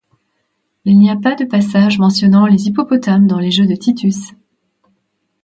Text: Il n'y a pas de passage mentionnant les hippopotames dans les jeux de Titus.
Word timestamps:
Il 0.83 0.97
n'y 0.97 1.11
a 1.11 1.15
pas 1.15 1.35
de 1.35 1.45
passage 1.45 1.99
mentionnant 1.99 2.47
les 2.47 2.65
hippopotames 2.67 3.27
dans 3.27 3.37
les 3.37 3.51
jeux 3.51 3.67
de 3.67 3.75
Titus. 3.75 4.31